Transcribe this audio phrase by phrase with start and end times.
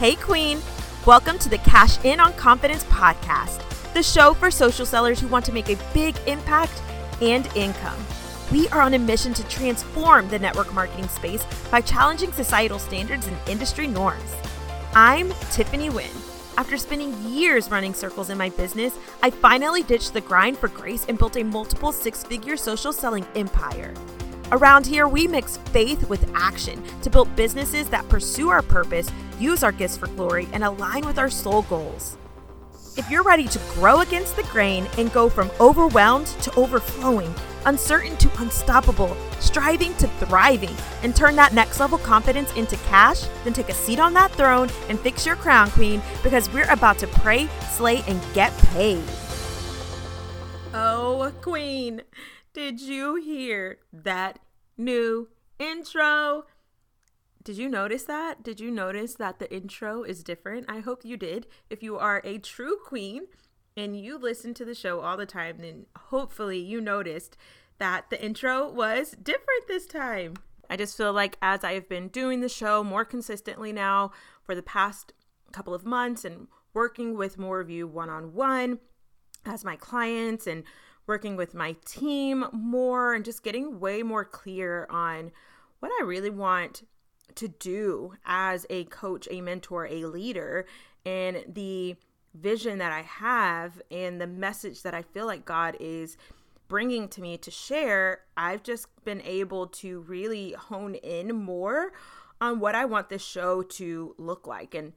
[0.00, 0.62] Hey, Queen!
[1.04, 5.44] Welcome to the Cash In on Confidence podcast, the show for social sellers who want
[5.44, 6.80] to make a big impact
[7.20, 7.98] and income.
[8.50, 13.26] We are on a mission to transform the network marketing space by challenging societal standards
[13.26, 14.34] and industry norms.
[14.94, 16.08] I'm Tiffany Wynn.
[16.56, 21.04] After spending years running circles in my business, I finally ditched the grind for grace
[21.10, 23.92] and built a multiple six figure social selling empire.
[24.50, 29.64] Around here, we mix faith with action to build businesses that pursue our purpose, use
[29.64, 32.16] our gifts for glory, and align with our soul goals.
[32.96, 37.32] If you're ready to grow against the grain and go from overwhelmed to overflowing,
[37.64, 43.52] uncertain to unstoppable, striving to thriving, and turn that next level confidence into cash, then
[43.52, 47.06] take a seat on that throne and fix your crown, Queen, because we're about to
[47.06, 49.02] pray, slay, and get paid.
[50.74, 52.02] Oh, Queen.
[52.52, 54.40] Did you hear that
[54.76, 55.28] new
[55.58, 56.44] intro?
[57.42, 58.42] Did you notice that?
[58.42, 60.66] Did you notice that the intro is different?
[60.68, 61.46] I hope you did.
[61.70, 63.28] If you are a true queen
[63.76, 67.38] and you listen to the show all the time, then hopefully you noticed
[67.78, 70.34] that the intro was different this time.
[70.68, 74.12] I just feel like as I have been doing the show more consistently now
[74.44, 75.14] for the past
[75.50, 78.78] couple of months and working with more of you one on one
[79.46, 80.62] as my clients and
[81.06, 85.32] working with my team more and just getting way more clear on
[85.80, 86.82] what I really want
[87.36, 90.66] to do as a coach, a mentor, a leader,
[91.04, 91.96] and the
[92.34, 96.16] vision that I have and the message that I feel like God is
[96.68, 101.92] bringing to me to share, I've just been able to really hone in more
[102.40, 104.74] on what I want this show to look like.
[104.74, 104.92] And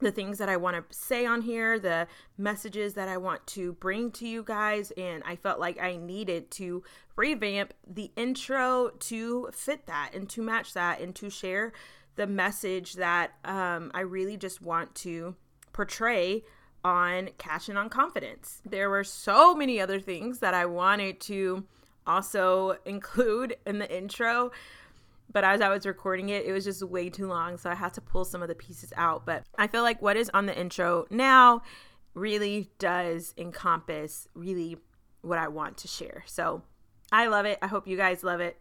[0.00, 2.06] the things that I want to say on here, the
[2.38, 4.90] messages that I want to bring to you guys.
[4.92, 6.82] And I felt like I needed to
[7.16, 11.72] revamp the intro to fit that and to match that and to share
[12.16, 15.36] the message that um, I really just want to
[15.72, 16.42] portray
[16.82, 18.62] on Cash In on Confidence.
[18.64, 21.64] There were so many other things that I wanted to
[22.06, 24.50] also include in the intro
[25.32, 27.56] but as I was recording it, it was just way too long.
[27.56, 29.24] So I had to pull some of the pieces out.
[29.24, 31.62] But I feel like what is on the intro now
[32.14, 34.76] really does encompass really
[35.22, 36.24] what I want to share.
[36.26, 36.62] So
[37.12, 37.58] I love it.
[37.62, 38.60] I hope you guys love it.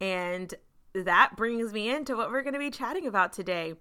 [0.00, 0.52] And
[0.94, 3.74] that brings me into what we're going to be chatting about today.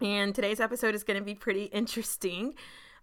[0.00, 2.54] And today's episode is going to be pretty interesting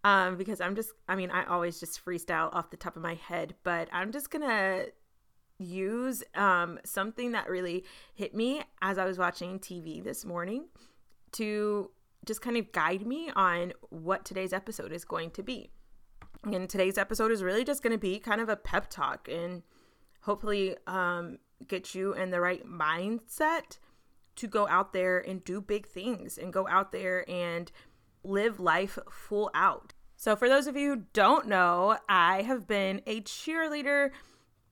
[0.03, 3.15] um, because I'm just, I mean, I always just freestyle off the top of my
[3.15, 4.91] head, but I'm just going to
[5.57, 10.65] use um, something that really hit me as I was watching TV this morning
[11.33, 11.91] to
[12.25, 15.69] just kind of guide me on what today's episode is going to be.
[16.43, 19.63] And today's episode is really just going to be kind of a pep talk and
[20.21, 23.77] hopefully um, get you in the right mindset
[24.35, 27.71] to go out there and do big things and go out there and
[28.23, 29.93] live life full out.
[30.17, 34.11] So, for those of you who don't know, I have been a cheerleader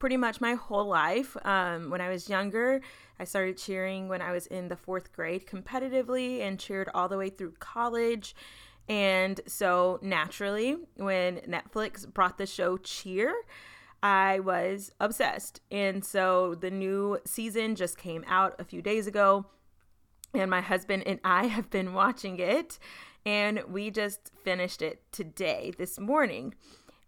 [0.03, 1.37] pretty much my whole life.
[1.45, 2.81] Um, when I was younger,
[3.21, 7.17] I started cheering when I was in the fourth grade competitively and cheered all the
[7.17, 8.35] way through college.
[8.89, 13.33] And so, naturally, when Netflix brought the show Cheer,
[14.03, 15.61] I was obsessed.
[15.71, 19.45] And so, the new season just came out a few days ago,
[20.33, 22.77] and my husband and I have been watching it,
[23.25, 26.55] and we just finished it today, this morning.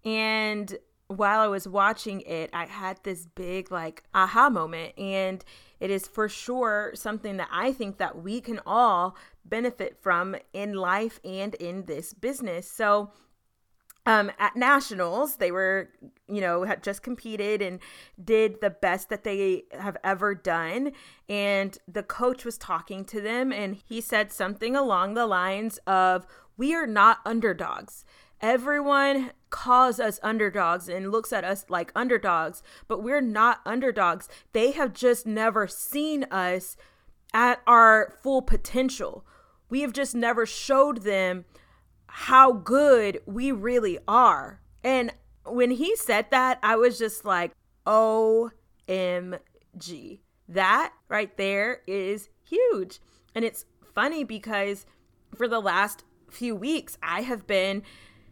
[0.05, 0.77] And
[1.07, 5.43] while I was watching it, I had this big like aha moment and
[5.79, 10.73] it is for sure something that I think that we can all benefit from in
[10.73, 12.69] life and in this business.
[12.69, 13.11] So
[14.07, 15.89] um, at nationals, they were,
[16.27, 17.79] you know, had just competed and
[18.23, 20.91] did the best that they have ever done.
[21.27, 26.27] And the coach was talking to them, and he said something along the lines of,
[26.55, 28.05] We are not underdogs.
[28.45, 34.29] Everyone calls us underdogs and looks at us like underdogs, but we're not underdogs.
[34.53, 36.77] They have just never seen us
[37.33, 39.25] at our full potential.
[39.67, 41.45] We have just never showed them
[42.05, 44.61] how good we really are.
[44.83, 45.11] And
[45.43, 47.51] when he said that, I was just like,
[47.87, 48.51] OMG.
[50.47, 52.99] That right there is huge.
[53.33, 53.65] And it's
[53.95, 54.85] funny because
[55.35, 57.81] for the last few weeks, I have been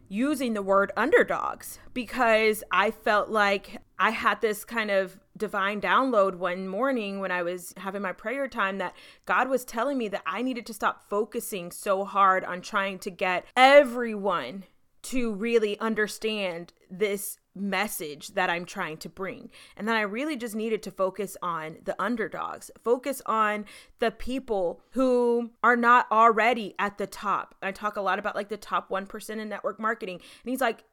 [0.08, 6.36] using the word underdogs because I felt like I had this kind of divine download
[6.36, 8.94] one morning when I was having my prayer time that
[9.26, 13.10] God was telling me that I needed to stop focusing so hard on trying to
[13.10, 14.64] get everyone
[15.02, 19.50] to really understand this message that I'm trying to bring.
[19.76, 23.64] And then I really just needed to focus on the underdogs, focus on
[24.00, 27.54] the people who are not already at the top.
[27.62, 30.16] I talk a lot about like the top 1% in network marketing.
[30.16, 30.84] And he's like,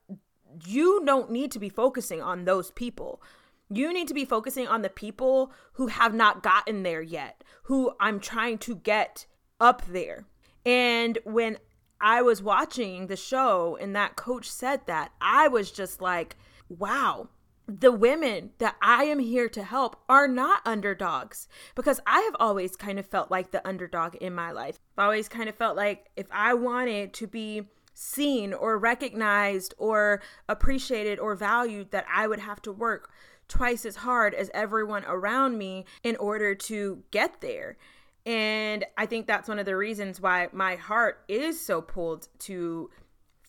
[0.66, 3.22] you don't need to be focusing on those people.
[3.70, 7.94] You need to be focusing on the people who have not gotten there yet, who
[8.00, 9.26] I'm trying to get
[9.60, 10.26] up there.
[10.66, 11.58] And when
[12.02, 16.36] I was watching the show and that coach said that, I was just like,
[16.78, 17.30] wow,
[17.68, 22.76] the women that I am here to help are not underdogs because I have always
[22.76, 24.80] kind of felt like the underdog in my life.
[24.98, 30.22] I've always kind of felt like if I wanted to be seen or recognized or
[30.50, 33.12] appreciated or valued, that I would have to work
[33.48, 37.78] twice as hard as everyone around me in order to get there.
[38.26, 42.90] And I think that's one of the reasons why my heart is so pulled to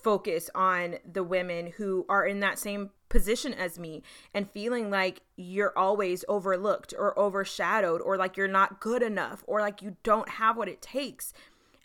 [0.02, 5.20] focus on the women who are in that same position as me and feeling like
[5.36, 10.30] you're always overlooked or overshadowed or like you're not good enough or like you don't
[10.30, 11.34] have what it takes.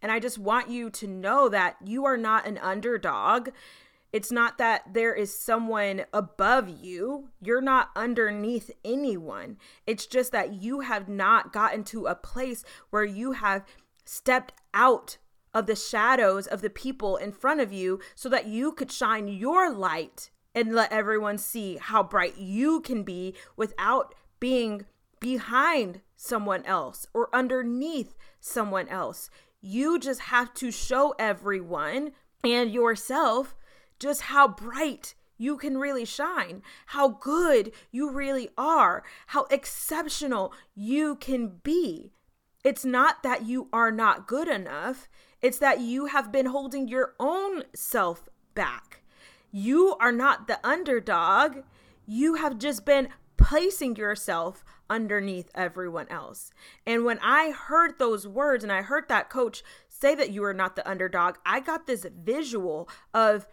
[0.02, 3.50] And I just want you to know that you are not an underdog.
[4.14, 7.28] It's not that there is someone above you.
[7.42, 9.58] You're not underneath anyone.
[9.86, 13.66] It's just that you have not gotten to a place where you have
[14.06, 15.18] stepped out
[15.54, 19.28] of the shadows of the people in front of you so that you could shine
[19.28, 24.88] your light and let everyone see how bright you can be without being
[25.20, 29.30] behind someone else or underneath someone else.
[29.62, 32.14] You just have to show everyone
[32.44, 33.56] and yourself
[34.00, 41.18] just how bright you can really shine, how good you really are, how exceptional you
[41.18, 42.14] can be.
[42.64, 45.08] It's not that you are not good enough,
[45.40, 49.04] it's that you have been holding your own self back.
[49.52, 51.64] You are not the underdog.
[52.06, 56.52] You have just been placing yourself underneath everyone else.
[56.86, 60.54] And when I heard those words and I heard that coach say that you are
[60.54, 63.48] not the underdog, I got this visual of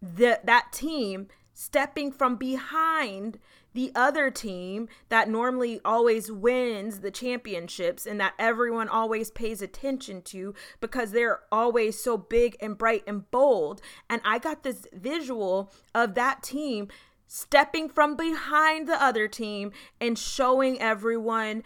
[0.00, 3.38] the that team stepping from behind
[3.78, 10.20] the other team that normally always wins the championships and that everyone always pays attention
[10.20, 13.80] to because they're always so big and bright and bold.
[14.10, 16.88] And I got this visual of that team
[17.28, 19.70] stepping from behind the other team
[20.00, 21.62] and showing everyone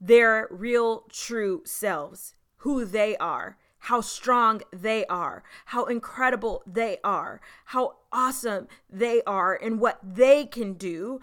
[0.00, 7.40] their real true selves, who they are how strong they are, how incredible they are,
[7.66, 11.20] how awesome they are, and what they can do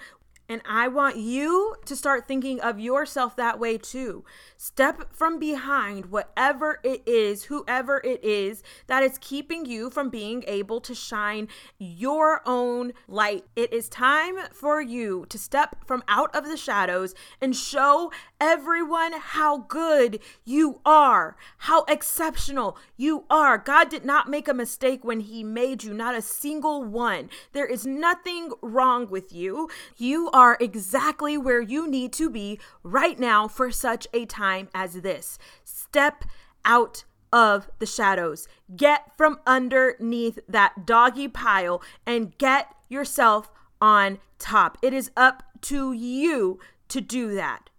[0.50, 4.24] and I want you to start thinking of yourself that way too.
[4.56, 10.44] Step from behind whatever it is, whoever it is that is keeping you from being
[10.48, 13.44] able to shine your own light.
[13.56, 19.14] It is time for you to step from out of the shadows and show everyone
[19.14, 23.58] how good you are, how exceptional you are.
[23.58, 27.30] God did not make a mistake when He made you, not a single one.
[27.52, 29.70] There is nothing wrong with you.
[29.98, 35.02] You are exactly where you need to be right now for such a time as
[35.02, 35.40] this.
[35.64, 36.26] Step
[36.64, 38.48] out of the shadows.
[38.76, 43.52] Get from underneath that doggy pile and get yourself
[43.82, 44.78] on top.
[44.84, 46.60] It is up to you
[46.90, 47.72] to do that.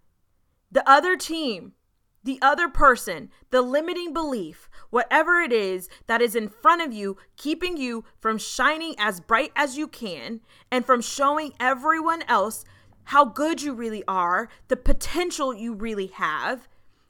[0.69, 1.71] The other team
[2.23, 7.17] the other person, the limiting belief, whatever it is that is in front of you,
[7.37, 12.65] keeping you from shining as bright as you can and from showing everyone else
[13.05, 16.67] how good you really are, the potential you really have.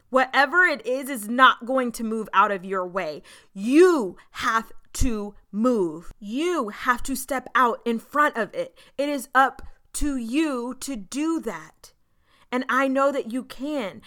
[0.09, 3.21] Whatever it is, is not going to move out of your way.
[3.53, 6.11] You have to move.
[6.19, 8.77] You have to step out in front of it.
[8.97, 9.61] It is up
[9.93, 11.93] to you to do that.
[12.51, 14.01] And I know that you can.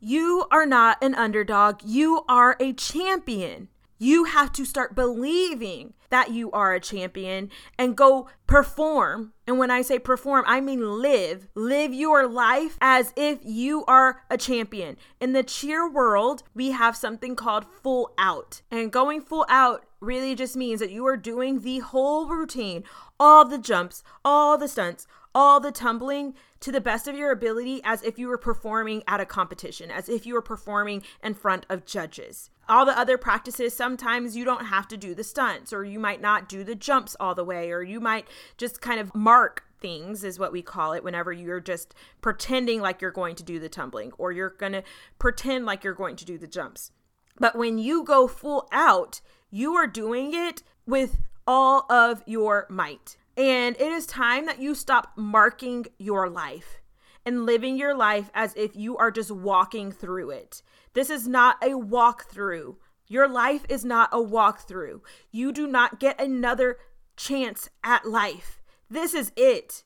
[0.00, 3.68] You are not an underdog, you are a champion.
[3.98, 9.32] You have to start believing that you are a champion and go perform.
[9.46, 11.48] And when I say perform, I mean live.
[11.54, 14.98] Live your life as if you are a champion.
[15.18, 18.60] In the cheer world, we have something called full out.
[18.70, 22.84] And going full out really just means that you are doing the whole routine,
[23.18, 25.06] all the jumps, all the stunts,
[25.36, 29.20] all the tumbling to the best of your ability as if you were performing at
[29.20, 32.48] a competition, as if you were performing in front of judges.
[32.70, 36.22] All the other practices, sometimes you don't have to do the stunts, or you might
[36.22, 38.26] not do the jumps all the way, or you might
[38.56, 43.02] just kind of mark things, is what we call it, whenever you're just pretending like
[43.02, 44.82] you're going to do the tumbling, or you're going to
[45.18, 46.92] pretend like you're going to do the jumps.
[47.38, 53.18] But when you go full out, you are doing it with all of your might.
[53.36, 56.80] And it is time that you stop marking your life
[57.24, 60.62] and living your life as if you are just walking through it.
[60.94, 62.76] This is not a walkthrough.
[63.08, 65.00] Your life is not a walkthrough.
[65.30, 66.78] You do not get another
[67.16, 68.62] chance at life.
[68.88, 69.84] This is it.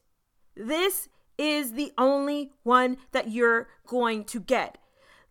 [0.54, 4.78] This is the only one that you're going to get.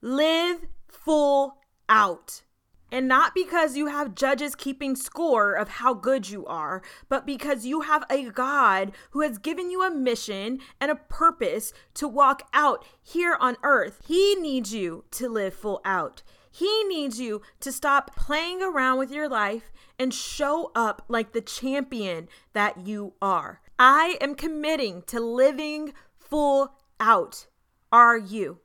[0.01, 1.57] Live full
[1.87, 2.41] out.
[2.91, 7.65] And not because you have judges keeping score of how good you are, but because
[7.65, 12.47] you have a God who has given you a mission and a purpose to walk
[12.53, 14.01] out here on earth.
[14.07, 16.23] He needs you to live full out.
[16.51, 21.41] He needs you to stop playing around with your life and show up like the
[21.41, 23.61] champion that you are.
[23.77, 27.47] I am committing to living full out.
[27.91, 28.59] Are you?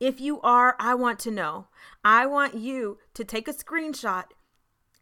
[0.00, 1.66] If you are, I want to know.
[2.02, 4.24] I want you to take a screenshot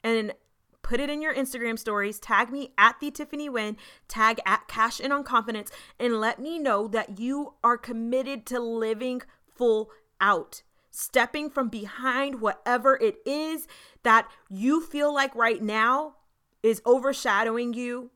[0.03, 0.35] and
[0.83, 3.77] put it in your Instagram stories, tag me at the Tiffany Win,
[4.09, 8.59] tag at Cash In on Confidence, and let me know that you are committed to
[8.59, 9.23] living
[9.55, 9.91] full
[10.21, 13.69] out, stepping from behind whatever it is
[14.03, 16.17] that you feel like right now
[16.63, 18.11] is overshadowing you,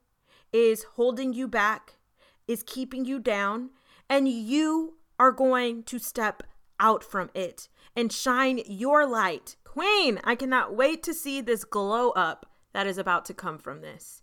[0.53, 1.95] is holding you back,
[2.49, 3.71] is keeping you down,
[4.09, 6.43] and you are going to step
[6.83, 9.57] out from it and shine your light.
[9.65, 13.81] Queen, I cannot wait to see this glow up that is about to come from
[13.81, 14.23] this.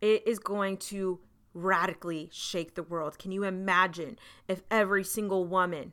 [0.00, 1.20] It is going to
[1.54, 3.18] radically shake the world.
[3.18, 4.18] Can you imagine
[4.48, 5.92] if every single woman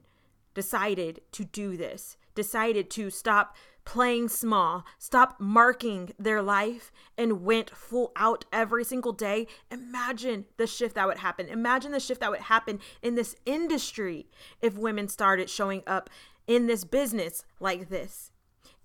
[0.53, 3.55] decided to do this, decided to stop
[3.89, 10.67] playing small, stop marking their life, and went full out every single day, imagine the
[10.67, 11.47] shift that would happen.
[11.47, 14.27] Imagine the shift that would happen in this industry
[14.61, 16.07] if women started showing up
[16.45, 18.29] in this business like this,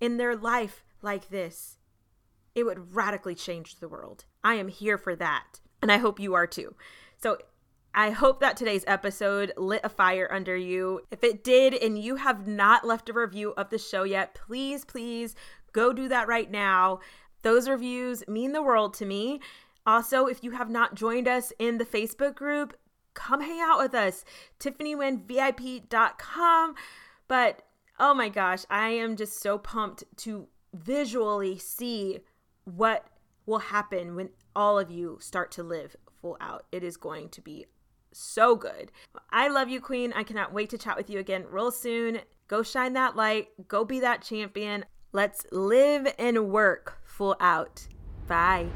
[0.01, 1.77] in their life like this.
[2.55, 4.25] It would radically change the world.
[4.43, 5.59] I am here for that.
[5.83, 6.73] And I hope you are too.
[7.21, 7.37] So
[7.97, 10.99] I hope that today's episode lit a fire under you.
[11.11, 14.83] If it did and you have not left a review of the show yet, please,
[14.83, 15.33] please
[15.71, 16.99] go do that right now.
[17.41, 19.39] Those reviews mean the world to me.
[19.87, 22.77] Also, if you have not joined us in the Facebook group,
[23.13, 24.25] come hang out with us.
[24.59, 26.75] TiffanyWinVIP.com.
[27.29, 27.61] But
[27.97, 32.19] oh my gosh, I am just so pumped to visually see
[32.65, 33.07] what
[33.45, 36.65] will happen when all of you start to live full out.
[36.73, 37.67] It is going to be
[38.15, 38.91] so good.
[39.29, 40.13] I love you, Queen.
[40.13, 42.21] I cannot wait to chat with you again real soon.
[42.47, 44.85] Go shine that light, go be that champion.
[45.11, 47.87] Let's live and work full out.
[48.27, 48.69] Bye.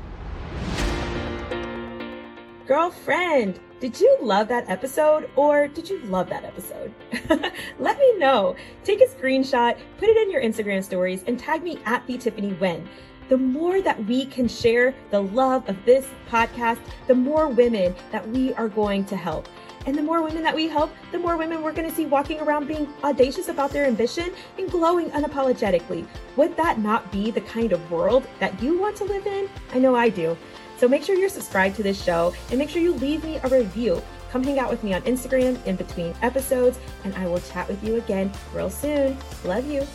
[2.68, 6.94] Girlfriend, did you love that episode or did you love that episode?
[7.80, 8.56] Let me know.
[8.84, 12.54] Take a screenshot, put it in your Instagram stories, and tag me at the Tiffany
[12.54, 12.88] Win
[13.30, 18.28] the more that we can share the love of this podcast, the more women that
[18.30, 19.48] we are going to help.
[19.86, 22.40] And the more women that we help, the more women we're going to see walking
[22.42, 26.06] around being audacious about their ambition and glowing unapologetically.
[26.36, 29.50] Would that not be the kind of world that you want to live in?
[29.74, 30.36] I know I do.
[30.78, 33.48] So make sure you're subscribed to this show and make sure you leave me a
[33.48, 34.02] review.
[34.32, 37.84] Come hang out with me on Instagram in between episodes, and I will chat with
[37.84, 39.18] you again real soon.
[39.44, 39.88] Love you.